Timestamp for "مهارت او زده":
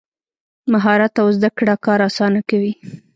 0.73-1.49